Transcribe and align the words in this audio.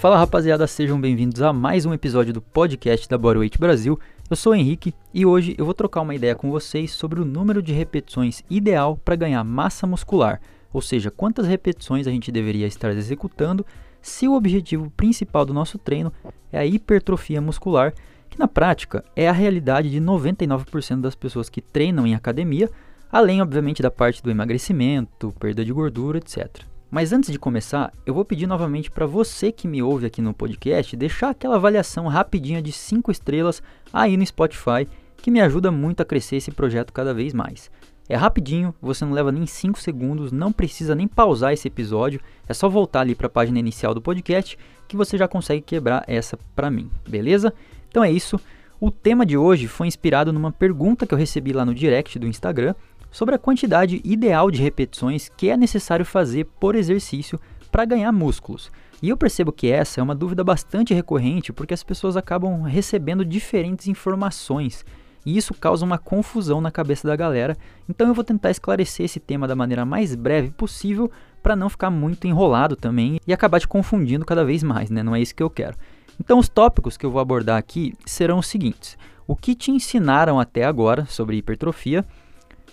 Fala 0.00 0.16
rapaziada, 0.16 0.66
sejam 0.66 0.98
bem-vindos 0.98 1.42
a 1.42 1.52
mais 1.52 1.84
um 1.84 1.92
episódio 1.92 2.32
do 2.32 2.40
podcast 2.40 3.06
da 3.06 3.18
Bodyweight 3.18 3.58
Brasil. 3.58 4.00
Eu 4.30 4.34
sou 4.34 4.52
o 4.54 4.56
Henrique 4.56 4.94
e 5.12 5.26
hoje 5.26 5.54
eu 5.58 5.64
vou 5.66 5.74
trocar 5.74 6.00
uma 6.00 6.14
ideia 6.14 6.34
com 6.34 6.50
vocês 6.50 6.90
sobre 6.90 7.20
o 7.20 7.24
número 7.26 7.62
de 7.62 7.74
repetições 7.74 8.42
ideal 8.48 8.96
para 8.96 9.14
ganhar 9.14 9.44
massa 9.44 9.86
muscular, 9.86 10.40
ou 10.72 10.80
seja, 10.80 11.10
quantas 11.10 11.46
repetições 11.46 12.06
a 12.06 12.10
gente 12.10 12.32
deveria 12.32 12.66
estar 12.66 12.90
executando 12.92 13.62
se 14.00 14.26
o 14.26 14.32
objetivo 14.32 14.90
principal 14.92 15.44
do 15.44 15.52
nosso 15.52 15.76
treino 15.76 16.10
é 16.50 16.58
a 16.58 16.64
hipertrofia 16.64 17.42
muscular, 17.42 17.92
que 18.30 18.38
na 18.38 18.48
prática 18.48 19.04
é 19.14 19.28
a 19.28 19.32
realidade 19.32 19.90
de 19.90 20.00
99% 20.00 21.02
das 21.02 21.14
pessoas 21.14 21.50
que 21.50 21.60
treinam 21.60 22.06
em 22.06 22.14
academia, 22.14 22.70
além 23.12 23.42
obviamente 23.42 23.82
da 23.82 23.90
parte 23.90 24.22
do 24.22 24.30
emagrecimento, 24.30 25.30
perda 25.38 25.62
de 25.62 25.74
gordura, 25.74 26.16
etc. 26.16 26.64
Mas 26.90 27.12
antes 27.12 27.30
de 27.30 27.38
começar, 27.38 27.92
eu 28.04 28.12
vou 28.12 28.24
pedir 28.24 28.48
novamente 28.48 28.90
para 28.90 29.06
você 29.06 29.52
que 29.52 29.68
me 29.68 29.80
ouve 29.80 30.06
aqui 30.06 30.20
no 30.20 30.34
podcast 30.34 30.96
deixar 30.96 31.30
aquela 31.30 31.54
avaliação 31.54 32.08
rapidinha 32.08 32.60
de 32.60 32.72
5 32.72 33.12
estrelas 33.12 33.62
aí 33.92 34.16
no 34.16 34.26
Spotify, 34.26 34.88
que 35.16 35.30
me 35.30 35.40
ajuda 35.40 35.70
muito 35.70 36.00
a 36.00 36.04
crescer 36.04 36.36
esse 36.36 36.50
projeto 36.50 36.92
cada 36.92 37.14
vez 37.14 37.32
mais. 37.32 37.70
É 38.08 38.16
rapidinho, 38.16 38.74
você 38.82 39.04
não 39.04 39.12
leva 39.12 39.30
nem 39.30 39.46
5 39.46 39.80
segundos, 39.80 40.32
não 40.32 40.50
precisa 40.50 40.96
nem 40.96 41.06
pausar 41.06 41.52
esse 41.52 41.68
episódio, 41.68 42.20
é 42.48 42.52
só 42.52 42.68
voltar 42.68 43.02
ali 43.02 43.14
para 43.14 43.28
a 43.28 43.30
página 43.30 43.60
inicial 43.60 43.94
do 43.94 44.02
podcast 44.02 44.58
que 44.88 44.96
você 44.96 45.16
já 45.16 45.28
consegue 45.28 45.60
quebrar 45.60 46.02
essa 46.08 46.36
para 46.56 46.72
mim, 46.72 46.90
beleza? 47.08 47.54
Então 47.88 48.02
é 48.02 48.10
isso. 48.10 48.40
O 48.80 48.90
tema 48.90 49.24
de 49.24 49.36
hoje 49.36 49.68
foi 49.68 49.86
inspirado 49.86 50.32
numa 50.32 50.50
pergunta 50.50 51.06
que 51.06 51.14
eu 51.14 51.18
recebi 51.18 51.52
lá 51.52 51.64
no 51.64 51.72
direct 51.72 52.18
do 52.18 52.26
Instagram 52.26 52.74
sobre 53.10 53.34
a 53.34 53.38
quantidade 53.38 54.00
ideal 54.04 54.50
de 54.50 54.62
repetições 54.62 55.28
que 55.36 55.48
é 55.48 55.56
necessário 55.56 56.04
fazer 56.04 56.44
por 56.58 56.74
exercício 56.74 57.40
para 57.70 57.84
ganhar 57.84 58.12
músculos. 58.12 58.70
E 59.02 59.08
eu 59.08 59.16
percebo 59.16 59.52
que 59.52 59.70
essa 59.70 60.00
é 60.00 60.02
uma 60.02 60.14
dúvida 60.14 60.44
bastante 60.44 60.92
recorrente 60.92 61.52
porque 61.52 61.74
as 61.74 61.82
pessoas 61.82 62.16
acabam 62.16 62.62
recebendo 62.62 63.24
diferentes 63.24 63.88
informações 63.88 64.84
e 65.24 65.36
isso 65.36 65.54
causa 65.54 65.84
uma 65.84 65.98
confusão 65.98 66.60
na 66.60 66.70
cabeça 66.70 67.06
da 67.06 67.16
galera. 67.16 67.56
Então 67.88 68.08
eu 68.08 68.14
vou 68.14 68.24
tentar 68.24 68.50
esclarecer 68.50 69.04
esse 69.04 69.20
tema 69.20 69.46
da 69.46 69.56
maneira 69.56 69.84
mais 69.84 70.14
breve 70.14 70.50
possível 70.50 71.10
para 71.42 71.56
não 71.56 71.68
ficar 71.68 71.90
muito 71.90 72.26
enrolado 72.26 72.76
também 72.76 73.20
e 73.26 73.32
acabar 73.32 73.60
te 73.60 73.68
confundindo 73.68 74.24
cada 74.24 74.44
vez 74.44 74.62
mais, 74.62 74.90
né? 74.90 75.02
Não 75.02 75.14
é 75.14 75.20
isso 75.20 75.34
que 75.34 75.42
eu 75.42 75.50
quero. 75.50 75.76
Então 76.18 76.38
os 76.38 76.48
tópicos 76.48 76.96
que 76.96 77.04
eu 77.04 77.10
vou 77.10 77.20
abordar 77.20 77.56
aqui 77.56 77.94
serão 78.04 78.38
os 78.38 78.46
seguintes: 78.46 78.98
o 79.26 79.34
que 79.34 79.54
te 79.54 79.70
ensinaram 79.70 80.38
até 80.38 80.64
agora 80.64 81.06
sobre 81.06 81.36
hipertrofia, 81.36 82.04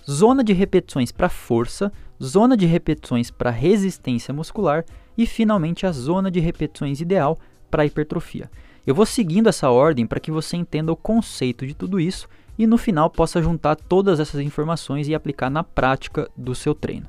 zona 0.10 0.44
de 0.44 0.54
repetições 0.54 1.12
para 1.12 1.30
força, 1.30 1.92
zona 2.22 2.56
de 2.56 2.66
repetições 2.66 3.30
para 3.30 3.50
resistência 3.50 4.34
muscular 4.34 4.86
e 5.18 5.26
finalmente 5.26 5.86
a 5.86 5.92
zona 5.92 6.32
de 6.32 6.40
repetições 6.40 7.02
ideal 7.02 7.38
para 7.70 7.86
hipertrofia. 7.86 8.50
Eu 8.86 8.96
vou 8.96 9.06
seguindo 9.06 9.50
essa 9.50 9.70
ordem 9.70 10.08
para 10.08 10.20
que 10.20 10.32
você 10.32 10.56
entenda 10.56 10.92
o 10.92 10.96
conceito 10.96 11.68
de 11.68 11.74
tudo 11.74 12.00
isso 12.00 12.28
e 12.58 12.66
no 12.66 12.78
final 12.78 13.10
possa 13.10 13.42
juntar 13.42 13.76
todas 13.76 14.20
essas 14.20 14.42
informações 14.42 15.08
e 15.08 15.14
aplicar 15.14 15.50
na 15.50 15.64
prática 15.64 16.30
do 16.36 16.56
seu 16.56 16.74
treino. 16.74 17.06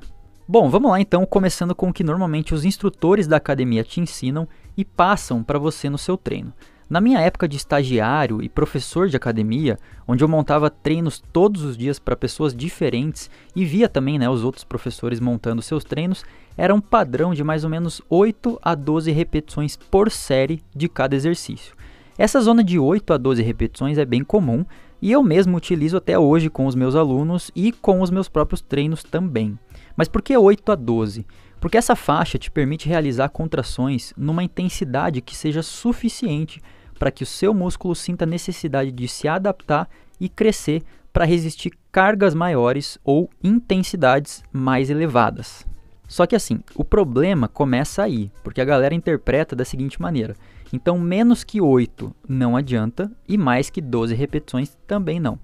Bom, 0.47 0.69
vamos 0.69 0.91
lá 0.91 0.99
então, 0.99 1.25
começando 1.25 1.75
com 1.75 1.89
o 1.89 1.93
que 1.93 2.03
normalmente 2.03 2.53
os 2.53 2.65
instrutores 2.65 3.27
da 3.27 3.37
academia 3.37 3.83
te 3.83 4.01
ensinam 4.01 4.47
e 4.75 4.83
passam 4.83 5.43
para 5.43 5.59
você 5.59 5.89
no 5.89 5.97
seu 5.97 6.17
treino. 6.17 6.51
Na 6.89 6.99
minha 6.99 7.19
época 7.19 7.47
de 7.47 7.55
estagiário 7.55 8.41
e 8.41 8.49
professor 8.49 9.07
de 9.07 9.15
academia, 9.15 9.77
onde 10.07 10.23
eu 10.23 10.27
montava 10.27 10.71
treinos 10.71 11.21
todos 11.31 11.61
os 11.61 11.77
dias 11.77 11.99
para 11.99 12.15
pessoas 12.15 12.51
diferentes 12.55 13.29
e 13.55 13.63
via 13.63 13.87
também 13.87 14.17
né, 14.17 14.27
os 14.27 14.43
outros 14.43 14.63
professores 14.63 15.19
montando 15.19 15.61
seus 15.61 15.83
treinos, 15.83 16.25
era 16.57 16.73
um 16.73 16.81
padrão 16.81 17.31
de 17.31 17.43
mais 17.43 17.63
ou 17.63 17.69
menos 17.69 18.01
8 18.09 18.59
a 18.59 18.73
12 18.73 19.11
repetições 19.11 19.77
por 19.77 20.09
série 20.09 20.63
de 20.75 20.89
cada 20.89 21.15
exercício. 21.15 21.75
Essa 22.17 22.41
zona 22.41 22.63
de 22.63 22.79
8 22.79 23.13
a 23.13 23.17
12 23.17 23.43
repetições 23.43 23.99
é 23.99 24.03
bem 24.03 24.23
comum 24.23 24.65
e 24.99 25.11
eu 25.11 25.21
mesmo 25.21 25.57
utilizo 25.57 25.95
até 25.95 26.17
hoje 26.17 26.49
com 26.49 26.65
os 26.65 26.73
meus 26.73 26.95
alunos 26.95 27.51
e 27.55 27.71
com 27.71 28.01
os 28.01 28.09
meus 28.09 28.27
próprios 28.27 28.61
treinos 28.61 29.03
também. 29.03 29.59
Mas 29.95 30.07
por 30.07 30.23
que 30.23 30.35
8 30.35 30.71
a 30.71 30.75
12? 30.75 31.23
Porque 31.61 31.77
essa 31.77 31.95
faixa 31.95 32.39
te 32.39 32.49
permite 32.49 32.89
realizar 32.89 33.29
contrações 33.29 34.11
numa 34.17 34.43
intensidade 34.43 35.21
que 35.21 35.35
seja 35.35 35.61
suficiente 35.61 36.59
para 36.99 37.09
que 37.09 37.23
o 37.23 37.25
seu 37.25 37.53
músculo 37.53 37.95
sinta 37.95 38.25
necessidade 38.25 38.91
de 38.91 39.07
se 39.07 39.27
adaptar 39.27 39.89
e 40.19 40.27
crescer 40.27 40.83
para 41.11 41.25
resistir 41.25 41.71
cargas 41.91 42.35
maiores 42.35 42.99
ou 43.03 43.29
intensidades 43.41 44.43
mais 44.51 44.89
elevadas. 44.89 45.65
Só 46.07 46.25
que 46.25 46.35
assim, 46.35 46.59
o 46.75 46.83
problema 46.83 47.47
começa 47.47 48.03
aí, 48.03 48.31
porque 48.43 48.59
a 48.59 48.65
galera 48.65 48.93
interpreta 48.93 49.55
da 49.55 49.63
seguinte 49.63 50.01
maneira: 50.01 50.35
então 50.73 50.99
menos 50.99 51.43
que 51.43 51.61
8 51.61 52.13
não 52.27 52.57
adianta 52.57 53.11
e 53.27 53.37
mais 53.37 53.69
que 53.69 53.81
12 53.81 54.13
repetições 54.13 54.77
também 54.85 55.19
não. 55.19 55.39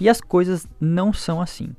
E 0.00 0.08
as 0.08 0.20
coisas 0.20 0.66
não 0.80 1.12
são 1.12 1.40
assim. 1.40 1.74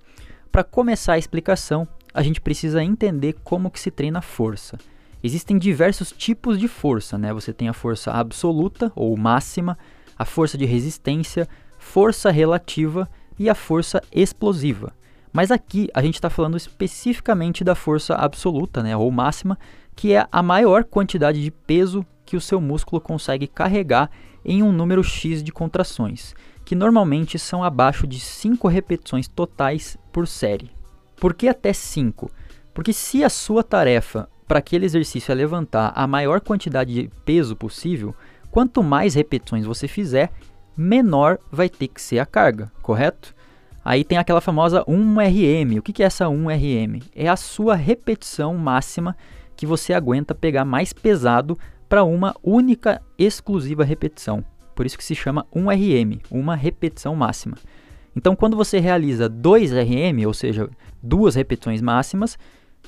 Para 0.51 0.63
começar 0.63 1.13
a 1.13 1.17
explicação, 1.17 1.87
a 2.13 2.21
gente 2.21 2.39
precisa 2.39 2.83
entender 2.83 3.35
como 3.43 3.69
que 3.69 3.79
se 3.79 3.91
treina 3.91 4.21
força. 4.21 4.77
Existem 5.25 5.57
diversos 5.57 6.11
tipos 6.11 6.59
de 6.59 6.67
força, 6.67 7.17
né? 7.17 7.33
Você 7.33 7.51
tem 7.51 7.67
a 7.67 7.73
força 7.73 8.11
absoluta 8.11 8.91
ou 8.95 9.17
máxima, 9.17 9.75
a 10.15 10.23
força 10.23 10.55
de 10.55 10.65
resistência, 10.65 11.49
força 11.79 12.29
relativa 12.29 13.09
e 13.39 13.49
a 13.49 13.55
força 13.55 14.03
explosiva. 14.11 14.93
Mas 15.33 15.49
aqui 15.49 15.89
a 15.95 16.01
gente 16.03 16.13
está 16.13 16.29
falando 16.29 16.55
especificamente 16.55 17.63
da 17.63 17.73
força 17.73 18.13
absoluta, 18.13 18.83
né, 18.83 18.95
ou 18.95 19.09
máxima, 19.09 19.57
que 19.95 20.13
é 20.13 20.27
a 20.31 20.43
maior 20.43 20.83
quantidade 20.83 21.41
de 21.41 21.49
peso 21.49 22.05
que 22.23 22.37
o 22.37 22.41
seu 22.41 22.61
músculo 22.61 23.01
consegue 23.01 23.47
carregar 23.47 24.11
em 24.45 24.61
um 24.61 24.71
número 24.71 25.03
X 25.03 25.41
de 25.41 25.51
contrações, 25.51 26.35
que 26.63 26.75
normalmente 26.75 27.39
são 27.39 27.63
abaixo 27.63 28.05
de 28.05 28.19
5 28.19 28.67
repetições 28.67 29.27
totais 29.27 29.97
por 30.13 30.27
série. 30.27 30.69
Por 31.15 31.33
que 31.33 31.47
até 31.47 31.73
5? 31.73 32.29
Porque 32.75 32.93
se 32.93 33.23
a 33.23 33.29
sua 33.29 33.63
tarefa 33.63 34.29
para 34.47 34.59
aquele 34.59 34.85
exercício 34.85 35.31
é 35.31 35.35
levantar 35.35 35.91
a 35.95 36.05
maior 36.07 36.41
quantidade 36.41 36.93
de 36.93 37.09
peso 37.23 37.55
possível, 37.55 38.15
quanto 38.51 38.83
mais 38.83 39.13
repetições 39.13 39.65
você 39.65 39.87
fizer, 39.87 40.31
menor 40.77 41.39
vai 41.51 41.69
ter 41.69 41.87
que 41.87 42.01
ser 42.01 42.19
a 42.19 42.25
carga, 42.25 42.71
correto? 42.81 43.33
Aí 43.83 44.03
tem 44.03 44.17
aquela 44.17 44.41
famosa 44.41 44.83
1RM. 44.85 45.77
O 45.77 45.81
que 45.81 46.01
é 46.01 46.07
essa 46.07 46.25
1RM? 46.25 47.03
É 47.15 47.27
a 47.27 47.35
sua 47.35 47.75
repetição 47.75 48.55
máxima 48.55 49.15
que 49.55 49.65
você 49.65 49.93
aguenta 49.93 50.33
pegar 50.33 50.65
mais 50.65 50.91
pesado 50.91 51.57
para 51.87 52.03
uma 52.03 52.35
única 52.43 53.01
exclusiva 53.17 53.83
repetição. 53.83 54.43
Por 54.73 54.85
isso 54.85 54.97
que 54.97 55.03
se 55.03 55.15
chama 55.15 55.45
1RM, 55.55 56.19
uma 56.31 56.55
repetição 56.55 57.15
máxima. 57.15 57.57
Então, 58.15 58.35
quando 58.35 58.57
você 58.57 58.79
realiza 58.79 59.29
2RM, 59.29 60.25
ou 60.25 60.33
seja, 60.33 60.69
duas 61.01 61.35
repetições 61.35 61.81
máximas, 61.81 62.37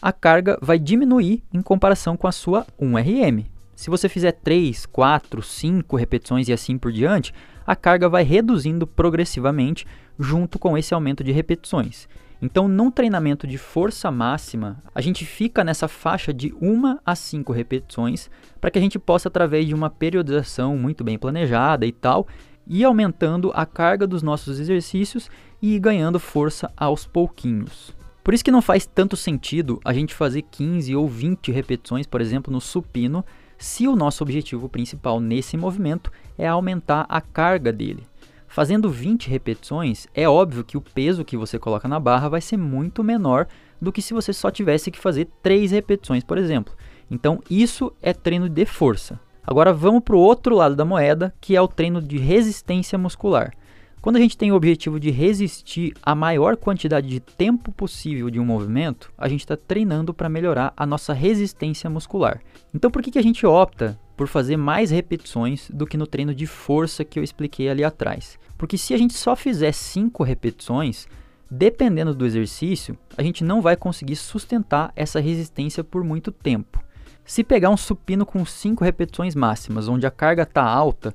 a 0.01 0.11
carga 0.11 0.57
vai 0.61 0.77
diminuir 0.77 1.43
em 1.53 1.61
comparação 1.61 2.15
com 2.15 2.27
a 2.27 2.31
sua 2.31 2.65
1RM. 2.79 3.45
Se 3.75 3.89
você 3.89 4.09
fizer 4.09 4.31
3, 4.31 4.85
4, 4.87 5.41
5 5.41 5.95
repetições 5.95 6.47
e 6.47 6.53
assim 6.53 6.77
por 6.77 6.91
diante, 6.91 7.33
a 7.65 7.75
carga 7.75 8.09
vai 8.09 8.23
reduzindo 8.23 8.87
progressivamente 8.87 9.85
junto 10.17 10.57
com 10.57 10.77
esse 10.77 10.93
aumento 10.93 11.23
de 11.23 11.31
repetições. 11.31 12.07
Então, 12.41 12.67
num 12.67 12.91
treinamento 12.91 13.47
de 13.47 13.57
força 13.57 14.11
máxima, 14.11 14.81
a 14.93 15.01
gente 15.01 15.25
fica 15.25 15.63
nessa 15.63 15.87
faixa 15.87 16.31
de 16.33 16.53
1 16.61 16.99
a 17.03 17.15
5 17.15 17.51
repetições 17.51 18.29
para 18.61 18.69
que 18.69 18.77
a 18.77 18.81
gente 18.81 18.99
possa, 18.99 19.27
através 19.27 19.65
de 19.65 19.73
uma 19.73 19.89
periodização 19.89 20.77
muito 20.77 21.03
bem 21.03 21.17
planejada 21.17 21.85
e 21.85 21.91
tal, 21.91 22.27
ir 22.67 22.83
aumentando 22.83 23.51
a 23.55 23.65
carga 23.65 24.05
dos 24.05 24.21
nossos 24.21 24.59
exercícios 24.59 25.29
e 25.61 25.75
ir 25.75 25.79
ganhando 25.79 26.19
força 26.19 26.71
aos 26.77 27.07
pouquinhos. 27.07 27.96
Por 28.27 28.33
isso 28.33 28.43
que 28.43 28.51
não 28.51 28.61
faz 28.61 28.85
tanto 28.85 29.15
sentido 29.15 29.79
a 29.85 29.93
gente 29.93 30.13
fazer 30.13 30.41
15 30.41 30.93
ou 30.93 31.07
20 31.07 31.49
repetições, 31.49 32.05
por 32.05 32.19
exemplo, 32.19 32.51
no 32.51 32.59
supino, 32.59 33.23
se 33.57 33.87
o 33.87 33.95
nosso 33.95 34.21
objetivo 34.21 34.67
principal 34.67 35.21
nesse 35.21 35.55
movimento 35.55 36.11
é 36.37 36.45
aumentar 36.45 37.05
a 37.07 37.21
carga 37.21 37.71
dele. 37.71 38.05
Fazendo 38.45 38.89
20 38.89 39.29
repetições, 39.29 40.07
é 40.13 40.27
óbvio 40.27 40.65
que 40.65 40.75
o 40.75 40.81
peso 40.81 41.23
que 41.23 41.37
você 41.37 41.57
coloca 41.57 41.87
na 41.87 42.01
barra 42.01 42.27
vai 42.27 42.41
ser 42.41 42.57
muito 42.57 43.01
menor 43.01 43.47
do 43.81 43.93
que 43.93 44.01
se 44.01 44.13
você 44.13 44.33
só 44.33 44.51
tivesse 44.51 44.91
que 44.91 44.99
fazer 44.99 45.29
3 45.41 45.71
repetições, 45.71 46.25
por 46.25 46.37
exemplo. 46.37 46.73
Então, 47.09 47.41
isso 47.49 47.93
é 48.01 48.11
treino 48.11 48.49
de 48.49 48.65
força. 48.65 49.17
Agora 49.41 49.71
vamos 49.71 50.03
para 50.03 50.17
o 50.17 50.19
outro 50.19 50.53
lado 50.53 50.75
da 50.75 50.83
moeda, 50.83 51.33
que 51.39 51.55
é 51.55 51.61
o 51.61 51.67
treino 51.69 52.01
de 52.01 52.17
resistência 52.17 52.97
muscular. 52.97 53.53
Quando 54.01 54.17
a 54.17 54.19
gente 54.19 54.37
tem 54.37 54.51
o 54.51 54.55
objetivo 54.55 54.99
de 54.99 55.09
resistir 55.09 55.93
a 56.03 56.13
maior 56.13 56.55
quantidade 56.55 57.07
de 57.07 57.19
tempo 57.19 57.71
possível 57.71 58.29
de 58.29 58.39
um 58.39 58.45
movimento, 58.45 59.11
a 59.17 59.27
gente 59.27 59.41
está 59.41 59.57
treinando 59.57 60.13
para 60.13 60.29
melhorar 60.29 60.71
a 60.77 60.85
nossa 60.85 61.13
resistência 61.13 61.89
muscular. 61.89 62.39
Então, 62.73 62.91
por 62.91 63.01
que, 63.01 63.11
que 63.11 63.19
a 63.19 63.23
gente 63.23 63.45
opta 63.45 63.99
por 64.15 64.27
fazer 64.27 64.55
mais 64.55 64.91
repetições 64.91 65.69
do 65.71 65.85
que 65.85 65.97
no 65.97 66.05
treino 66.05 66.33
de 66.33 66.45
força 66.45 67.03
que 67.03 67.17
eu 67.17 67.23
expliquei 67.23 67.69
ali 67.69 67.83
atrás? 67.83 68.37
Porque 68.57 68.77
se 68.77 68.93
a 68.93 68.97
gente 68.97 69.15
só 69.15 69.35
fizer 69.35 69.71
5 69.71 70.23
repetições, 70.23 71.07
dependendo 71.49 72.13
do 72.13 72.25
exercício, 72.25 72.97
a 73.17 73.23
gente 73.23 73.43
não 73.43 73.61
vai 73.61 73.75
conseguir 73.75 74.15
sustentar 74.15 74.91
essa 74.95 75.19
resistência 75.19 75.83
por 75.83 76.03
muito 76.03 76.31
tempo. 76.31 76.83
Se 77.25 77.43
pegar 77.43 77.71
um 77.71 77.77
supino 77.77 78.25
com 78.25 78.45
5 78.45 78.83
repetições 78.83 79.35
máximas, 79.35 79.87
onde 79.87 80.05
a 80.05 80.11
carga 80.11 80.43
está 80.43 80.63
alta, 80.63 81.13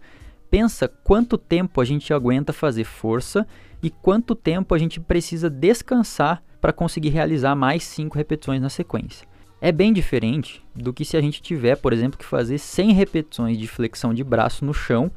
pensa 0.53 0.87
quanto 0.87 1.39
tempo 1.39 1.81
a 1.81 1.85
gente 1.87 2.13
aguenta 2.13 2.53
fazer 2.53 2.85
força 2.85 3.47
e 3.83 3.89
quanto 3.89 4.35
tempo 4.35 4.75
a 4.75 4.79
gente 4.79 5.01
precisa 5.01 5.49
descansar 5.49 6.43
para 6.61 6.75
conseguir 6.75 7.09
realizar 7.09 7.57
mais 7.57 7.83
5 7.85 8.19
repetições 8.19 8.61
na 8.61 8.69
sequência. 8.69 9.27
É 9.63 9.73
bem 9.73 9.95
diferente 9.95 10.63
do 10.75 10.93
que 10.93 11.07
se 11.07 11.17
a 11.17 11.23
gente 11.23 11.41
tiver, 11.41 11.77
por 11.77 11.91
exemplo, 11.91 12.19
que 12.19 12.25
fazer 12.27 12.59
100 12.59 12.93
repetições 12.93 13.57
de 13.57 13.67
flexão 13.67 14.13
de 14.13 14.23
braço 14.23 14.63
no 14.63 14.75
chão, 14.75 15.11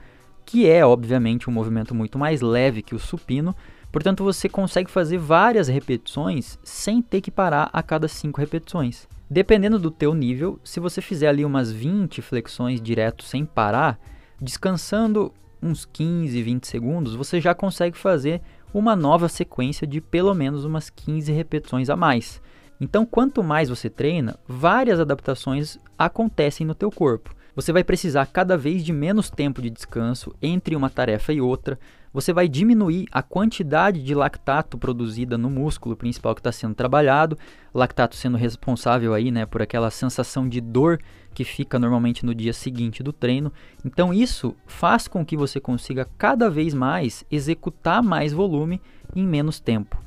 que 0.45 0.69
é 0.69 0.85
obviamente 0.85 1.49
um 1.49 1.53
movimento 1.53 1.93
muito 1.93 2.17
mais 2.17 2.39
leve 2.39 2.81
que 2.81 2.95
o 2.95 2.99
supino, 2.99 3.53
portanto 3.91 4.23
você 4.23 4.47
consegue 4.47 4.89
fazer 4.89 5.17
várias 5.17 5.67
repetições 5.67 6.57
sem 6.63 7.01
ter 7.01 7.19
que 7.19 7.29
parar 7.29 7.69
a 7.73 7.83
cada 7.83 8.07
5 8.07 8.39
repetições. 8.39 9.05
Dependendo 9.29 9.77
do 9.77 9.91
teu 9.91 10.13
nível, 10.13 10.61
se 10.63 10.79
você 10.79 11.01
fizer 11.01 11.27
ali 11.27 11.43
umas 11.43 11.73
20 11.73 12.21
flexões 12.21 12.79
direto 12.79 13.25
sem 13.25 13.43
parar, 13.43 13.99
Descansando 14.39 15.33
uns 15.61 15.85
15, 15.85 16.41
20 16.41 16.67
segundos, 16.67 17.15
você 17.15 17.39
já 17.39 17.53
consegue 17.53 17.97
fazer 17.97 18.41
uma 18.73 18.95
nova 18.95 19.29
sequência 19.29 19.87
de 19.87 20.01
pelo 20.01 20.33
menos 20.33 20.65
umas 20.65 20.89
15 20.89 21.31
repetições 21.31 21.89
a 21.89 21.95
mais. 21.95 22.41
Então, 22.79 23.05
quanto 23.05 23.41
mais 23.41 23.69
você 23.69 23.89
treina, 23.89 24.37
várias 24.47 24.99
adaptações 24.99 25.77
acontecem 25.97 26.67
no 26.67 26.75
teu 26.75 26.91
corpo. 26.91 27.33
Você 27.55 27.71
vai 27.71 27.85
precisar 27.85 28.25
cada 28.25 28.57
vez 28.57 28.83
de 28.83 28.91
menos 28.91 29.29
tempo 29.29 29.61
de 29.61 29.69
descanso 29.69 30.35
entre 30.41 30.75
uma 30.75 30.89
tarefa 30.89 31.31
e 31.31 31.39
outra. 31.39 31.79
Você 32.15 32.31
vai 32.31 32.47
diminuir 32.47 33.07
a 33.11 33.21
quantidade 33.21 34.01
de 34.01 34.15
lactato 34.15 34.77
produzida 34.77 35.37
no 35.37 35.49
músculo 35.49 35.97
principal 35.97 36.33
que 36.33 36.39
está 36.39 36.49
sendo 36.49 36.73
trabalhado, 36.73 37.37
lactato 37.73 38.15
sendo 38.15 38.37
responsável 38.37 39.13
aí, 39.13 39.31
né, 39.31 39.45
por 39.45 39.61
aquela 39.61 39.91
sensação 39.91 40.47
de 40.47 40.61
dor 40.61 41.01
que 41.33 41.43
fica 41.43 41.77
normalmente 41.77 42.25
no 42.25 42.33
dia 42.33 42.53
seguinte 42.53 43.03
do 43.03 43.11
treino. 43.11 43.51
Então 43.83 44.13
isso 44.13 44.55
faz 44.65 45.09
com 45.09 45.25
que 45.25 45.35
você 45.35 45.59
consiga 45.59 46.07
cada 46.17 46.49
vez 46.49 46.73
mais 46.73 47.25
executar 47.29 48.01
mais 48.01 48.31
volume 48.31 48.81
em 49.13 49.27
menos 49.27 49.59
tempo. 49.59 50.01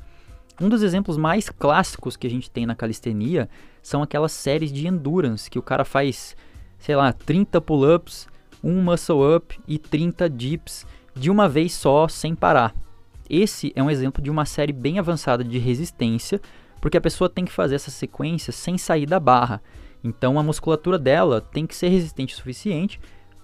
Um 0.59 0.67
dos 0.67 0.81
exemplos 0.81 1.15
mais 1.15 1.47
clássicos 1.51 2.17
que 2.17 2.25
a 2.25 2.29
gente 2.31 2.49
tem 2.49 2.65
na 2.65 2.73
calistenia 2.73 3.47
são 3.83 4.01
aquelas 4.01 4.31
séries 4.31 4.71
de 4.71 4.87
endurance 4.87 5.47
que 5.47 5.59
o 5.59 5.63
cara 5.63 5.85
faz 5.85 6.35
sei 6.79 6.95
lá, 6.95 7.13
30 7.13 7.61
pull-ups, 7.61 8.27
um 8.63 8.81
muscle 8.81 9.35
up 9.35 9.59
e 9.67 9.77
30 9.77 10.27
dips 10.27 10.87
de 11.19 11.29
uma 11.29 11.49
vez 11.49 11.73
só, 11.73 12.07
sem 12.07 12.33
parar. 12.33 12.73
Esse 13.29 13.71
é 13.75 13.83
um 13.83 13.91
exemplo 13.91 14.23
de 14.23 14.29
uma 14.29 14.45
série 14.45 14.73
bem 14.73 14.97
avançada 14.97 15.43
de 15.43 15.57
resistência, 15.59 16.41
porque 16.81 16.97
a 16.97 17.01
pessoa 17.01 17.29
tem 17.29 17.45
que 17.45 17.51
fazer 17.51 17.75
essa 17.75 17.91
sequência 17.91 18.51
sem 18.53 18.77
sair 18.77 19.05
da 19.05 19.19
barra. 19.19 19.61
Então 20.03 20.39
a 20.39 20.43
musculatura 20.43 20.97
dela 20.97 21.41
tem 21.41 21.67
que 21.67 21.75
ser 21.75 21.89
resistente 21.89 22.33
o 22.33 22.37
suficiente 22.37 22.99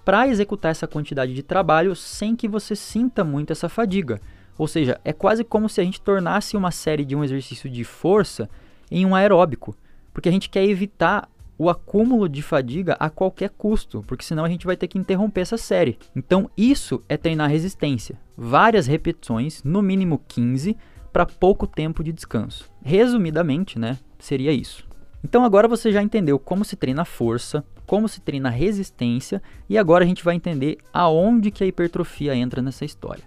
para 0.06 0.28
executar 0.28 0.72
essa 0.72 0.88
quantidade 0.88 1.34
de 1.34 1.44
trabalho 1.44 1.96
sem 1.96 2.36
que 2.36 2.48
você 2.48 2.76
sinta 2.76 3.24
muito 3.24 3.52
essa 3.52 3.68
fadiga. 3.68 4.22
Ou 4.58 4.68
seja, 4.68 5.00
é 5.04 5.12
quase 5.12 5.44
como 5.44 5.68
se 5.68 5.82
a 5.82 5.84
gente 5.84 6.00
tornasse 6.00 6.56
uma 6.56 6.72
série 6.72 7.04
de 7.04 7.16
um 7.16 7.24
exercício 7.24 7.70
de 7.70 7.84
força 7.84 8.50
em 8.90 9.06
um 9.06 9.14
aeróbico, 9.14 9.76
porque 10.14 10.30
a 10.30 10.32
gente 10.32 10.50
quer 10.50 10.64
evitar 10.64 11.28
o 11.58 11.70
acúmulo 11.70 12.28
de 12.28 12.42
fadiga 12.42 12.96
a 13.00 13.10
qualquer 13.10 13.50
custo, 13.50 14.04
porque 14.08 14.26
senão 14.26 14.44
a 14.44 14.50
gente 14.50 14.66
vai 14.66 14.76
ter 14.76 14.88
que 14.88 14.98
interromper 14.98 15.42
essa 15.42 15.58
série. 15.58 15.98
Então, 16.16 16.50
isso 16.58 17.02
é 17.08 17.18
treinar 17.18 17.50
resistência. 17.50 18.20
Várias 18.38 18.88
repetições, 18.88 19.64
no 19.64 19.82
mínimo 19.82 20.22
15, 20.28 20.76
para 21.12 21.26
pouco 21.26 21.66
tempo 21.66 22.04
de 22.04 22.12
descanso. 22.12 22.70
Resumidamente, 22.84 23.80
né, 23.80 23.98
seria 24.20 24.52
isso. 24.52 24.86
Então, 25.24 25.44
agora 25.44 25.68
você 25.68 25.92
já 25.92 26.02
entendeu 26.02 26.38
como 26.38 26.66
se 26.66 26.76
treina 26.76 27.06
força, 27.06 27.64
como 27.86 28.08
se 28.08 28.22
treina 28.22 28.50
resistência, 28.50 29.42
e 29.70 29.78
agora 29.78 30.04
a 30.04 30.08
gente 30.08 30.24
vai 30.24 30.36
entender 30.36 30.78
aonde 30.94 31.52
que 31.52 31.64
a 31.64 31.68
hipertrofia 31.68 32.36
entra 32.36 32.62
nessa 32.62 32.84
história. 32.84 33.24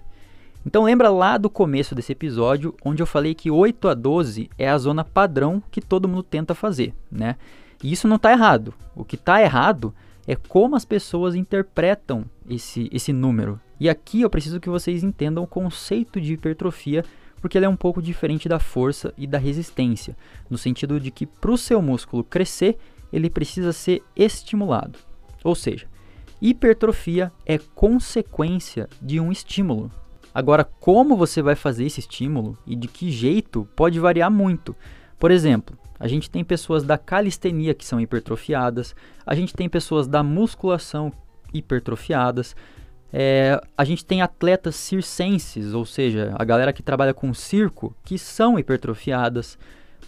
Então 0.67 0.83
lembra 0.83 1.09
lá 1.09 1.39
do 1.39 1.49
começo 1.49 1.95
desse 1.95 2.13
episódio, 2.13 2.75
onde 2.85 3.03
eu 3.03 3.07
falei 3.07 3.35
que 3.35 3.51
8 3.51 3.89
a 3.89 3.95
12 3.95 4.51
é 4.59 4.69
a 4.69 4.77
zona 4.77 5.03
padrão 5.05 5.63
que 5.71 5.81
todo 5.81 6.09
mundo 6.09 6.23
tenta 6.23 6.55
fazer, 6.55 6.93
né? 7.11 7.37
E 7.83 7.93
isso 7.93 8.09
não 8.09 8.17
está 8.17 8.33
errado. 8.33 8.75
O 8.95 9.05
que 9.05 9.17
está 9.17 9.41
errado 9.41 9.95
é 10.27 10.37
como 10.37 10.77
as 10.77 10.85
pessoas 10.85 11.35
interpretam 11.35 12.25
esse, 12.49 12.89
esse 12.93 13.13
número. 13.13 13.61
E 13.81 13.89
aqui 13.89 14.21
eu 14.21 14.31
preciso 14.31 14.61
que 14.61 14.69
vocês 14.69 15.03
entendam 15.03 15.45
o 15.45 15.47
conceito 15.47 16.21
de 16.21 16.35
hipertrofia, 16.35 17.05
porque 17.41 17.57
ele 17.57 17.67
é 17.67 17.69
um 17.69 17.77
pouco 17.77 18.03
diferente 18.03 18.49
da 18.49 18.59
força 18.59 19.15
e 19.17 19.27
da 19.27 19.39
resistência, 19.39 20.17
no 20.51 20.59
sentido 20.59 20.99
de 20.99 21.11
que 21.11 21.25
para 21.25 21.53
o 21.53 21.59
seu 21.59 21.81
músculo 21.81 22.25
crescer, 22.25 22.77
ele 23.13 23.31
precisa 23.31 23.73
ser 23.73 24.03
estimulado. 24.17 24.99
Ou 25.45 25.55
seja, 25.55 25.87
hipertrofia 26.43 27.33
é 27.47 27.57
consequência 27.59 28.89
de 29.01 29.21
um 29.21 29.31
estímulo. 29.31 29.91
Agora, 30.35 30.65
como 30.65 31.17
você 31.17 31.41
vai 31.41 31.55
fazer 31.55 31.87
esse 31.87 32.01
estímulo 32.01 32.59
e 32.67 32.77
de 32.77 32.87
que 32.87 33.11
jeito 33.11 33.67
pode 33.75 33.99
variar 33.99 34.31
muito. 34.31 34.77
Por 35.19 35.31
exemplo, 35.31 35.77
a 35.99 36.07
gente 36.07 36.31
tem 36.31 36.45
pessoas 36.45 36.85
da 36.85 36.97
calistenia 36.97 37.75
que 37.75 37.85
são 37.85 38.01
hipertrofiadas, 38.01 38.95
a 39.27 39.35
gente 39.35 39.55
tem 39.55 39.69
pessoas 39.69 40.07
da 40.07 40.23
musculação 40.23 41.13
hipertrofiadas, 41.53 42.55
é, 43.13 43.61
a 43.77 43.85
gente 43.85 44.05
tem 44.05 44.21
atletas 44.21 44.77
circenses, 44.77 45.73
ou 45.73 45.85
seja, 45.85 46.35
a 46.39 46.45
galera 46.45 46.73
que 46.73 46.83
trabalha 46.83 47.15
com 47.15 47.33
circo, 47.33 47.95
que 48.05 48.19
são 48.19 48.59
hipertrofiadas, 48.59 49.59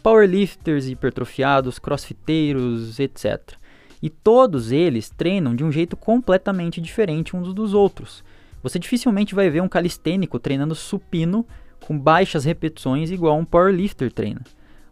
powerlifters 0.03 0.89
hipertrofiados, 0.89 1.79
crossfiteiros, 1.79 3.01
etc. 3.01 3.55
E 4.03 4.09
todos 4.09 4.73
eles 4.73 5.11
treinam 5.11 5.55
de 5.55 5.65
um 5.65 5.73
jeito 5.73 5.97
completamente 5.97 6.81
diferente 6.81 7.37
uns 7.37 7.53
dos 7.53 7.75
outros. 7.75 8.25
Você 8.63 8.79
dificilmente 8.79 9.35
vai 9.35 9.49
ver 9.49 9.63
um 9.63 9.69
calistênico 9.69 10.39
treinando 10.39 10.75
supino 10.75 11.47
com 11.87 11.99
baixas 11.99 12.45
repetições 12.45 13.11
igual 13.11 13.39
um 13.39 13.45
powerlifter 13.45 14.13
treina. 14.13 14.43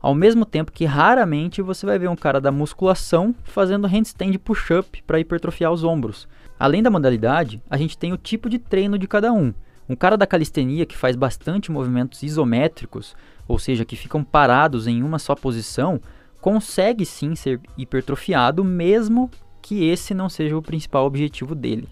Ao 0.08 0.14
mesmo 0.14 0.46
tempo 0.46 0.72
que 0.72 0.87
raramente 0.87 1.60
você 1.60 1.84
vai 1.84 1.99
ver 1.99 2.08
um 2.08 2.16
cara 2.16 2.40
da 2.40 2.50
musculação 2.50 3.34
fazendo 3.44 3.87
handstand 3.87 4.38
push-up 4.38 5.02
para 5.06 5.20
hipertrofiar 5.20 5.70
os 5.70 5.84
ombros. 5.84 6.26
Além 6.58 6.82
da 6.82 6.88
modalidade, 6.88 7.60
a 7.69 7.76
gente 7.76 7.99
tem 7.99 8.10
o 8.10 8.16
tipo 8.16 8.49
de 8.49 8.58
treino 8.58 8.99
de 8.99 9.06
cada 9.06 9.30
um. 9.35 9.52
Um 9.87 9.94
cara 9.94 10.16
da 10.16 10.26
calistenia 10.26 10.87
que 10.87 10.97
faz 10.97 11.14
bastante 11.14 11.71
movimentos 11.71 12.23
isométricos, 12.23 13.14
ou 13.47 13.59
seja, 13.59 13.85
que 13.85 13.97
ficam 13.97 14.25
parados 14.25 14.87
em 14.87 15.02
uma 15.02 15.18
só 15.18 15.35
posição, 15.35 16.00
consegue 16.40 17.04
sim 17.04 17.35
ser 17.35 17.61
hipertrofiado, 17.76 18.64
mesmo 18.64 19.30
que 19.61 19.90
esse 19.90 20.14
não 20.14 20.30
seja 20.30 20.56
o 20.56 20.62
principal 20.62 21.04
objetivo 21.04 21.54
dele. 21.54 21.87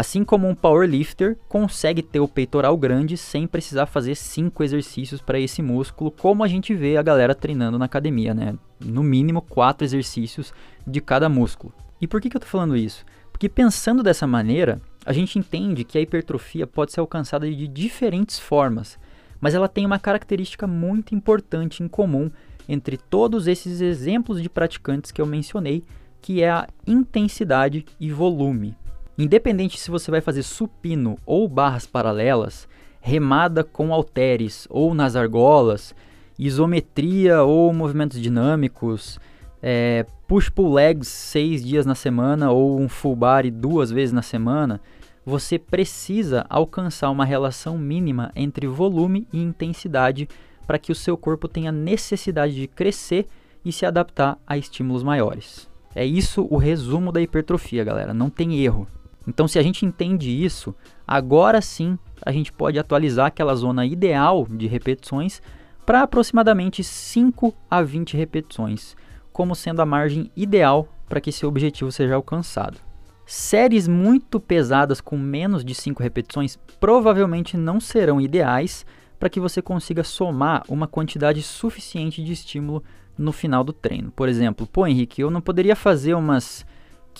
Assim 0.00 0.24
como 0.24 0.48
um 0.48 0.54
powerlifter 0.54 1.36
consegue 1.46 2.02
ter 2.02 2.20
o 2.20 2.26
peitoral 2.26 2.74
grande 2.74 3.18
sem 3.18 3.46
precisar 3.46 3.84
fazer 3.84 4.14
cinco 4.14 4.64
exercícios 4.64 5.20
para 5.20 5.38
esse 5.38 5.60
músculo, 5.60 6.10
como 6.10 6.42
a 6.42 6.48
gente 6.48 6.74
vê 6.74 6.96
a 6.96 7.02
galera 7.02 7.34
treinando 7.34 7.78
na 7.78 7.84
academia, 7.84 8.32
né? 8.32 8.54
No 8.82 9.02
mínimo 9.02 9.42
quatro 9.42 9.84
exercícios 9.84 10.54
de 10.86 11.02
cada 11.02 11.28
músculo. 11.28 11.74
E 12.00 12.06
por 12.06 12.18
que, 12.18 12.30
que 12.30 12.36
eu 12.38 12.38
estou 12.38 12.50
falando 12.50 12.78
isso? 12.78 13.04
Porque 13.30 13.46
pensando 13.46 14.02
dessa 14.02 14.26
maneira, 14.26 14.80
a 15.04 15.12
gente 15.12 15.38
entende 15.38 15.84
que 15.84 15.98
a 15.98 16.00
hipertrofia 16.00 16.66
pode 16.66 16.92
ser 16.92 17.00
alcançada 17.00 17.46
de 17.46 17.68
diferentes 17.68 18.38
formas, 18.38 18.98
mas 19.38 19.54
ela 19.54 19.68
tem 19.68 19.84
uma 19.84 19.98
característica 19.98 20.66
muito 20.66 21.14
importante 21.14 21.82
em 21.82 21.88
comum 21.88 22.30
entre 22.66 22.96
todos 22.96 23.46
esses 23.46 23.82
exemplos 23.82 24.40
de 24.40 24.48
praticantes 24.48 25.10
que 25.10 25.20
eu 25.20 25.26
mencionei, 25.26 25.84
que 26.22 26.42
é 26.42 26.50
a 26.50 26.66
intensidade 26.86 27.84
e 28.00 28.10
volume. 28.10 28.74
Independente 29.20 29.78
se 29.78 29.90
você 29.90 30.10
vai 30.10 30.22
fazer 30.22 30.42
supino 30.42 31.18
ou 31.26 31.46
barras 31.46 31.84
paralelas, 31.84 32.66
remada 33.02 33.62
com 33.62 33.92
halteres 33.92 34.66
ou 34.70 34.94
nas 34.94 35.14
argolas, 35.14 35.94
isometria 36.38 37.42
ou 37.42 37.70
movimentos 37.70 38.18
dinâmicos, 38.18 39.20
é, 39.62 40.06
push-pull 40.26 40.72
legs 40.72 41.08
seis 41.08 41.62
dias 41.62 41.84
na 41.84 41.94
semana 41.94 42.50
ou 42.50 42.80
um 42.80 42.88
full 42.88 43.14
body 43.14 43.50
duas 43.50 43.90
vezes 43.90 44.10
na 44.10 44.22
semana, 44.22 44.80
você 45.22 45.58
precisa 45.58 46.46
alcançar 46.48 47.10
uma 47.10 47.26
relação 47.26 47.76
mínima 47.76 48.32
entre 48.34 48.66
volume 48.66 49.28
e 49.30 49.42
intensidade 49.42 50.30
para 50.66 50.78
que 50.78 50.90
o 50.90 50.94
seu 50.94 51.14
corpo 51.14 51.46
tenha 51.46 51.70
necessidade 51.70 52.54
de 52.54 52.66
crescer 52.66 53.26
e 53.62 53.70
se 53.70 53.84
adaptar 53.84 54.38
a 54.46 54.56
estímulos 54.56 55.02
maiores. 55.02 55.68
É 55.94 56.06
isso 56.06 56.48
o 56.50 56.56
resumo 56.56 57.12
da 57.12 57.20
hipertrofia, 57.20 57.84
galera. 57.84 58.14
Não 58.14 58.30
tem 58.30 58.64
erro. 58.64 58.88
Então, 59.30 59.46
se 59.46 59.60
a 59.60 59.62
gente 59.62 59.86
entende 59.86 60.28
isso, 60.28 60.74
agora 61.06 61.60
sim 61.60 61.96
a 62.26 62.32
gente 62.32 62.52
pode 62.52 62.80
atualizar 62.80 63.26
aquela 63.26 63.54
zona 63.54 63.86
ideal 63.86 64.44
de 64.50 64.66
repetições 64.66 65.40
para 65.86 66.02
aproximadamente 66.02 66.82
5 66.82 67.54
a 67.70 67.80
20 67.80 68.16
repetições, 68.16 68.96
como 69.32 69.54
sendo 69.54 69.80
a 69.80 69.86
margem 69.86 70.32
ideal 70.36 70.88
para 71.08 71.20
que 71.20 71.30
esse 71.30 71.46
objetivo 71.46 71.92
seja 71.92 72.16
alcançado. 72.16 72.78
Séries 73.24 73.86
muito 73.86 74.40
pesadas 74.40 75.00
com 75.00 75.16
menos 75.16 75.64
de 75.64 75.76
5 75.76 76.02
repetições 76.02 76.58
provavelmente 76.80 77.56
não 77.56 77.78
serão 77.80 78.20
ideais 78.20 78.84
para 79.16 79.30
que 79.30 79.38
você 79.38 79.62
consiga 79.62 80.02
somar 80.02 80.64
uma 80.68 80.88
quantidade 80.88 81.40
suficiente 81.40 82.20
de 82.24 82.32
estímulo 82.32 82.82
no 83.16 83.30
final 83.30 83.62
do 83.62 83.72
treino. 83.72 84.10
Por 84.10 84.28
exemplo, 84.28 84.66
pô 84.66 84.88
Henrique, 84.88 85.22
eu 85.22 85.30
não 85.30 85.40
poderia 85.40 85.76
fazer 85.76 86.14
umas 86.14 86.66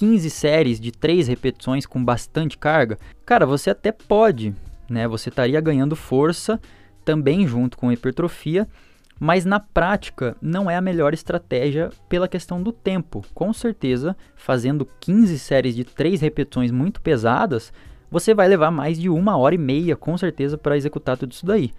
15 0.00 0.30
séries 0.30 0.80
de 0.80 0.90
3 0.90 1.28
repetições 1.28 1.84
com 1.84 2.02
bastante 2.02 2.56
carga? 2.56 2.98
Cara, 3.26 3.44
você 3.44 3.68
até 3.68 3.92
pode, 3.92 4.54
né? 4.88 5.06
Você 5.06 5.28
estaria 5.28 5.60
ganhando 5.60 5.94
força 5.94 6.58
também 7.04 7.46
junto 7.46 7.76
com 7.76 7.92
hipertrofia, 7.92 8.66
mas 9.18 9.44
na 9.44 9.60
prática 9.60 10.34
não 10.40 10.70
é 10.70 10.76
a 10.76 10.80
melhor 10.80 11.12
estratégia 11.12 11.90
pela 12.08 12.26
questão 12.26 12.62
do 12.62 12.72
tempo. 12.72 13.22
Com 13.34 13.52
certeza, 13.52 14.16
fazendo 14.36 14.88
15 15.00 15.38
séries 15.38 15.76
de 15.76 15.84
3 15.84 16.22
repetições 16.22 16.70
muito 16.70 17.02
pesadas, 17.02 17.70
você 18.10 18.32
vai 18.32 18.48
levar 18.48 18.70
mais 18.70 18.98
de 18.98 19.10
uma 19.10 19.36
hora 19.36 19.54
e 19.54 19.58
meia, 19.58 19.96
com 19.96 20.16
certeza, 20.16 20.56
para 20.56 20.78
executar 20.78 21.18
tudo 21.18 21.32
isso 21.32 21.44
daí. 21.44 21.72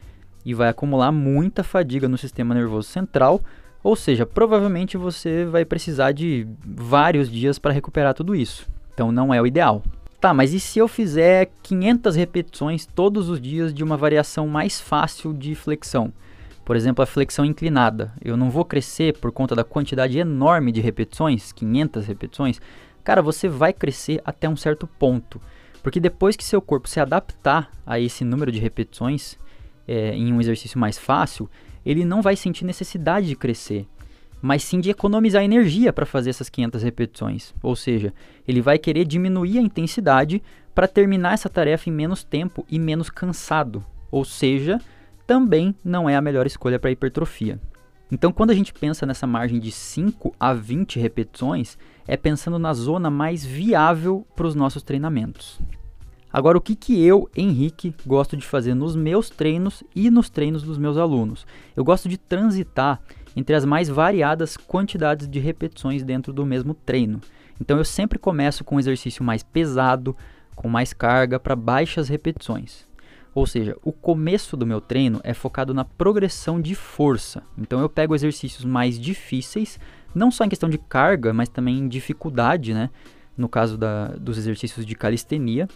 E 0.45 0.53
vai 0.53 0.69
acumular 0.69 1.11
muita 1.11 1.63
fadiga 1.63 2.07
no 2.07 2.19
sistema 2.19 2.53
nervoso 2.53 2.87
central, 2.87 3.41
ou 3.83 3.95
seja, 3.95 4.25
provavelmente 4.25 4.97
você 4.97 5.45
vai 5.45 5.65
precisar 5.65 6.11
de 6.11 6.47
vários 6.65 7.29
dias 7.29 7.57
para 7.57 7.73
recuperar 7.73 8.13
tudo 8.13 8.35
isso. 8.35 8.67
Então 8.93 9.11
não 9.11 9.33
é 9.33 9.41
o 9.41 9.47
ideal. 9.47 9.81
Tá, 10.19 10.35
mas 10.35 10.53
e 10.53 10.59
se 10.59 10.77
eu 10.77 10.87
fizer 10.87 11.49
500 11.63 12.15
repetições 12.15 12.85
todos 12.85 13.27
os 13.27 13.41
dias 13.41 13.73
de 13.73 13.83
uma 13.83 13.97
variação 13.97 14.47
mais 14.47 14.79
fácil 14.79 15.33
de 15.33 15.55
flexão? 15.55 16.13
Por 16.63 16.75
exemplo, 16.75 17.01
a 17.01 17.07
flexão 17.07 17.43
inclinada. 17.43 18.13
Eu 18.23 18.37
não 18.37 18.51
vou 18.51 18.63
crescer 18.63 19.17
por 19.17 19.31
conta 19.31 19.55
da 19.55 19.63
quantidade 19.63 20.19
enorme 20.19 20.71
de 20.71 20.79
repetições, 20.79 21.51
500 21.51 22.05
repetições. 22.05 22.61
Cara, 23.03 23.21
você 23.23 23.49
vai 23.49 23.73
crescer 23.73 24.21
até 24.23 24.47
um 24.47 24.55
certo 24.55 24.85
ponto. 24.85 25.41
Porque 25.81 25.99
depois 25.99 26.35
que 26.35 26.43
seu 26.43 26.61
corpo 26.61 26.87
se 26.87 26.99
adaptar 26.99 27.71
a 27.83 27.99
esse 27.99 28.23
número 28.23 28.51
de 28.51 28.59
repetições 28.59 29.39
é, 29.87 30.13
em 30.13 30.31
um 30.31 30.39
exercício 30.39 30.79
mais 30.79 30.99
fácil, 30.99 31.49
ele 31.85 32.05
não 32.05 32.21
vai 32.21 32.35
sentir 32.35 32.65
necessidade 32.65 33.27
de 33.27 33.35
crescer, 33.35 33.87
mas 34.41 34.63
sim 34.63 34.79
de 34.79 34.89
economizar 34.89 35.43
energia 35.43 35.93
para 35.93 36.05
fazer 36.05 36.31
essas 36.31 36.49
500 36.49 36.83
repetições. 36.83 37.53
Ou 37.61 37.75
seja, 37.75 38.13
ele 38.47 38.61
vai 38.61 38.77
querer 38.77 39.05
diminuir 39.05 39.59
a 39.59 39.61
intensidade 39.61 40.41
para 40.73 40.87
terminar 40.87 41.33
essa 41.33 41.49
tarefa 41.49 41.89
em 41.89 41.93
menos 41.93 42.23
tempo 42.23 42.65
e 42.69 42.79
menos 42.79 43.09
cansado. 43.09 43.85
Ou 44.09 44.25
seja, 44.25 44.79
também 45.27 45.75
não 45.83 46.09
é 46.09 46.15
a 46.15 46.21
melhor 46.21 46.47
escolha 46.47 46.79
para 46.79 46.91
hipertrofia. 46.91 47.59
Então, 48.11 48.31
quando 48.33 48.51
a 48.51 48.53
gente 48.53 48.73
pensa 48.73 49.05
nessa 49.05 49.25
margem 49.25 49.59
de 49.59 49.71
5 49.71 50.35
a 50.37 50.53
20 50.53 50.99
repetições, 50.99 51.77
é 52.05 52.17
pensando 52.17 52.59
na 52.59 52.73
zona 52.73 53.09
mais 53.09 53.45
viável 53.45 54.27
para 54.35 54.47
os 54.47 54.55
nossos 54.55 54.83
treinamentos. 54.83 55.61
Agora, 56.33 56.57
o 56.57 56.61
que, 56.61 56.75
que 56.75 57.03
eu, 57.05 57.29
Henrique, 57.35 57.93
gosto 58.05 58.37
de 58.37 58.45
fazer 58.45 58.73
nos 58.73 58.95
meus 58.95 59.29
treinos 59.29 59.83
e 59.93 60.09
nos 60.09 60.29
treinos 60.29 60.63
dos 60.63 60.77
meus 60.77 60.97
alunos? 60.97 61.45
Eu 61.75 61.83
gosto 61.83 62.07
de 62.07 62.17
transitar 62.17 63.01
entre 63.35 63.53
as 63.53 63.65
mais 63.65 63.89
variadas 63.89 64.55
quantidades 64.55 65.27
de 65.27 65.39
repetições 65.39 66.03
dentro 66.03 66.31
do 66.31 66.45
mesmo 66.45 66.73
treino. 66.73 67.19
Então, 67.59 67.77
eu 67.77 67.83
sempre 67.83 68.17
começo 68.17 68.63
com 68.63 68.75
um 68.75 68.79
exercício 68.79 69.23
mais 69.23 69.43
pesado, 69.43 70.15
com 70.55 70.69
mais 70.69 70.93
carga, 70.93 71.39
para 71.39 71.55
baixas 71.55 72.07
repetições. 72.07 72.87
Ou 73.35 73.45
seja, 73.45 73.77
o 73.83 73.91
começo 73.91 74.55
do 74.55 74.65
meu 74.65 74.81
treino 74.81 75.19
é 75.23 75.33
focado 75.33 75.73
na 75.73 75.85
progressão 75.85 76.61
de 76.61 76.75
força. 76.75 77.43
Então, 77.57 77.81
eu 77.81 77.89
pego 77.89 78.15
exercícios 78.15 78.63
mais 78.63 78.99
difíceis, 78.99 79.79
não 80.15 80.31
só 80.31 80.45
em 80.45 80.49
questão 80.49 80.69
de 80.69 80.77
carga, 80.77 81.33
mas 81.33 81.49
também 81.49 81.77
em 81.77 81.87
dificuldade, 81.87 82.73
né? 82.73 82.89
No 83.37 83.47
caso 83.47 83.77
da, 83.77 84.07
dos 84.09 84.37
exercícios 84.37 84.85
de 84.85 84.95
calistenia 84.95 85.67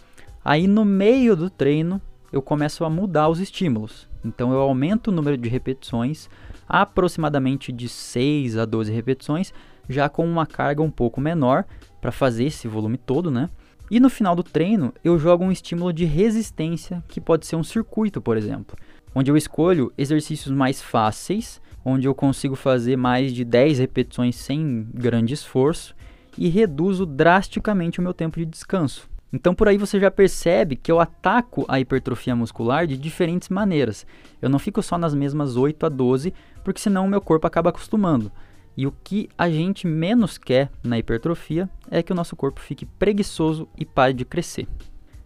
Aí 0.48 0.68
no 0.68 0.84
meio 0.84 1.34
do 1.34 1.50
treino 1.50 2.00
eu 2.32 2.40
começo 2.40 2.84
a 2.84 2.88
mudar 2.88 3.28
os 3.28 3.40
estímulos. 3.40 4.08
Então 4.24 4.52
eu 4.52 4.60
aumento 4.60 5.08
o 5.08 5.12
número 5.12 5.36
de 5.36 5.48
repetições, 5.48 6.30
aproximadamente 6.68 7.72
de 7.72 7.88
6 7.88 8.56
a 8.56 8.64
12 8.64 8.92
repetições, 8.92 9.52
já 9.88 10.08
com 10.08 10.24
uma 10.24 10.46
carga 10.46 10.80
um 10.80 10.90
pouco 10.90 11.20
menor 11.20 11.64
para 12.00 12.12
fazer 12.12 12.44
esse 12.44 12.68
volume 12.68 12.96
todo, 12.96 13.28
né? 13.28 13.50
E 13.90 13.98
no 13.98 14.08
final 14.08 14.36
do 14.36 14.44
treino 14.44 14.94
eu 15.02 15.18
jogo 15.18 15.42
um 15.42 15.50
estímulo 15.50 15.92
de 15.92 16.04
resistência, 16.04 17.02
que 17.08 17.20
pode 17.20 17.44
ser 17.44 17.56
um 17.56 17.64
circuito, 17.64 18.22
por 18.22 18.36
exemplo, 18.36 18.76
onde 19.12 19.28
eu 19.28 19.36
escolho 19.36 19.92
exercícios 19.98 20.54
mais 20.54 20.80
fáceis, 20.80 21.60
onde 21.84 22.06
eu 22.06 22.14
consigo 22.14 22.54
fazer 22.54 22.96
mais 22.96 23.34
de 23.34 23.44
10 23.44 23.80
repetições 23.80 24.36
sem 24.36 24.86
grande 24.94 25.34
esforço 25.34 25.92
e 26.38 26.46
reduzo 26.48 27.04
drasticamente 27.04 27.98
o 27.98 28.02
meu 28.02 28.14
tempo 28.14 28.38
de 28.38 28.46
descanso. 28.46 29.08
Então 29.36 29.54
por 29.54 29.68
aí 29.68 29.76
você 29.76 30.00
já 30.00 30.10
percebe 30.10 30.76
que 30.76 30.90
eu 30.90 30.98
ataco 30.98 31.66
a 31.68 31.78
hipertrofia 31.78 32.34
muscular 32.34 32.86
de 32.86 32.96
diferentes 32.96 33.50
maneiras. 33.50 34.06
Eu 34.40 34.48
não 34.48 34.58
fico 34.58 34.82
só 34.82 34.96
nas 34.96 35.14
mesmas 35.14 35.58
8 35.58 35.84
a 35.84 35.88
12, 35.90 36.32
porque 36.64 36.80
senão 36.80 37.04
o 37.04 37.08
meu 37.08 37.20
corpo 37.20 37.46
acaba 37.46 37.68
acostumando. 37.68 38.32
E 38.74 38.86
o 38.86 38.94
que 39.04 39.28
a 39.36 39.50
gente 39.50 39.86
menos 39.86 40.38
quer 40.38 40.70
na 40.82 40.98
hipertrofia 40.98 41.68
é 41.90 42.02
que 42.02 42.12
o 42.12 42.14
nosso 42.14 42.34
corpo 42.34 42.60
fique 42.60 42.86
preguiçoso 42.86 43.68
e 43.76 43.84
pare 43.84 44.14
de 44.14 44.24
crescer. 44.24 44.66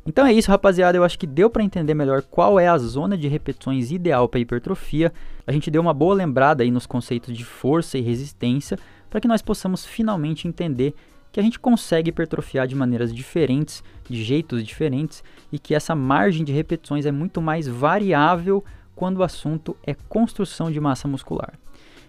Então 0.05 0.27
é 0.27 0.33
isso, 0.33 0.51
rapaziada. 0.51 0.99
Eu 0.99 1.05
acho 1.05 1.17
que 1.17 1.27
deu 1.27 1.49
para 1.49 1.63
entender 1.63 1.95
melhor 1.95 2.23
qual 2.23 2.59
é 2.59 2.67
a 2.67 2.79
zona 2.79 3.17
de 3.17 3.29
repetições 3.29 3.93
ideal 3.93 4.29
para 4.29 4.41
hipertrofia. 4.41 5.13
A 5.47 5.53
gente 5.53 5.71
deu 5.71 5.81
uma 5.81 5.95
boa 5.95 6.17
lembrada 6.17 6.65
aí 6.65 6.71
nos 6.73 6.85
conceitos 6.85 7.37
de 7.37 7.45
força 7.45 7.97
e 7.97 8.01
resistência 8.01 8.77
para 9.09 9.21
que 9.21 9.29
nós 9.29 9.41
possamos 9.41 9.87
finalmente 9.87 10.49
entender 10.49 10.95
que 11.33 11.41
a 11.41 11.43
gente 11.43 11.59
consegue 11.59 12.11
hipertrofiar 12.11 12.67
de 12.67 12.75
maneiras 12.75 13.15
diferentes, 13.15 13.83
de 14.09 14.23
jeitos 14.23 14.65
diferentes, 14.65 15.23
e 15.53 15.59
que 15.59 15.75
essa 15.75 15.95
margem 15.95 16.45
de 16.45 16.53
repetições 16.53 17.07
é 17.07 17.13
muito 17.13 17.41
mais 17.41 17.67
variável 17.67 18.65
quando 18.95 19.19
o 19.19 19.23
assunto 19.23 19.77
é 19.87 19.95
construção 19.95 20.71
de 20.71 20.81
massa 20.81 21.09
muscular. 21.09 21.55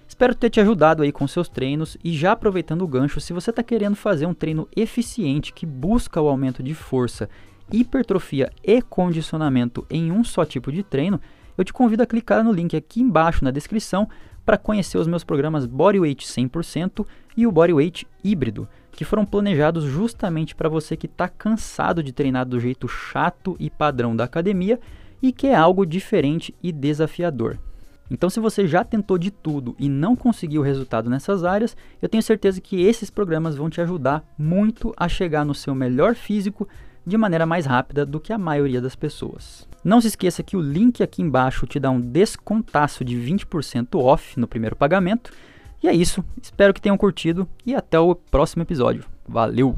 Espero 0.07 0.35
ter 0.35 0.49
te 0.49 0.59
ajudado 0.59 1.03
aí 1.03 1.11
com 1.11 1.25
seus 1.25 1.47
treinos 1.47 1.97
e 2.03 2.11
já 2.13 2.33
aproveitando 2.33 2.81
o 2.81 2.87
gancho, 2.87 3.21
se 3.21 3.31
você 3.31 3.49
está 3.49 3.63
querendo 3.63 3.95
fazer 3.95 4.25
um 4.25 4.33
treino 4.33 4.67
eficiente 4.75 5.53
que 5.53 5.65
busca 5.65 6.19
o 6.19 6.27
aumento 6.27 6.61
de 6.61 6.73
força, 6.73 7.29
hipertrofia 7.71 8.51
e 8.61 8.81
condicionamento 8.81 9.85
em 9.89 10.11
um 10.11 10.21
só 10.21 10.43
tipo 10.43 10.69
de 10.69 10.83
treino, 10.83 11.21
eu 11.57 11.63
te 11.63 11.71
convido 11.71 12.03
a 12.03 12.05
clicar 12.05 12.43
no 12.43 12.51
link 12.51 12.75
aqui 12.75 13.01
embaixo 13.01 13.43
na 13.43 13.51
descrição 13.51 14.09
para 14.45 14.57
conhecer 14.57 14.97
os 14.97 15.07
meus 15.07 15.23
programas 15.23 15.65
Bodyweight 15.65 16.25
100% 16.25 17.05
e 17.35 17.45
o 17.45 17.51
Bodyweight 17.51 18.07
híbrido 18.23 18.67
que 18.91 19.05
foram 19.05 19.25
planejados 19.25 19.85
justamente 19.85 20.53
para 20.53 20.69
você 20.69 20.97
que 20.97 21.05
está 21.05 21.27
cansado 21.27 22.03
de 22.03 22.11
treinar 22.11 22.45
do 22.45 22.59
jeito 22.59 22.87
chato 22.87 23.55
e 23.59 23.69
padrão 23.69 24.15
da 24.15 24.25
academia 24.25 24.79
e 25.21 25.31
que 25.31 25.47
é 25.47 25.55
algo 25.55 25.85
diferente 25.85 26.53
e 26.61 26.71
desafiador. 26.71 27.57
Então, 28.09 28.29
se 28.29 28.41
você 28.41 28.67
já 28.67 28.83
tentou 28.83 29.17
de 29.17 29.31
tudo 29.31 29.73
e 29.79 29.87
não 29.87 30.17
conseguiu 30.17 30.61
resultado 30.61 31.09
nessas 31.09 31.45
áreas, 31.45 31.77
eu 32.01 32.09
tenho 32.09 32.21
certeza 32.21 32.59
que 32.59 32.81
esses 32.81 33.09
programas 33.09 33.55
vão 33.55 33.69
te 33.69 33.79
ajudar 33.79 34.23
muito 34.37 34.93
a 34.97 35.07
chegar 35.07 35.45
no 35.45 35.55
seu 35.55 35.73
melhor 35.73 36.13
físico 36.13 36.67
de 37.05 37.17
maneira 37.17 37.45
mais 37.45 37.65
rápida 37.65 38.05
do 38.05 38.19
que 38.19 38.33
a 38.33 38.37
maioria 38.37 38.81
das 38.81 38.95
pessoas. 38.95 39.67
Não 39.83 39.99
se 39.99 40.07
esqueça 40.07 40.43
que 40.43 40.55
o 40.55 40.61
link 40.61 41.01
aqui 41.01 41.21
embaixo 41.21 41.65
te 41.65 41.79
dá 41.79 41.89
um 41.89 41.99
descontaço 41.99 43.03
de 43.03 43.15
20% 43.15 43.99
off 43.99 44.39
no 44.39 44.47
primeiro 44.47 44.75
pagamento 44.75 45.31
e 45.81 45.87
é 45.87 45.93
isso, 45.93 46.23
espero 46.41 46.73
que 46.73 46.81
tenham 46.81 46.97
curtido 46.97 47.47
e 47.65 47.73
até 47.73 47.99
o 47.99 48.13
próximo 48.13 48.61
episódio. 48.61 49.03
Valeu! 49.27 49.75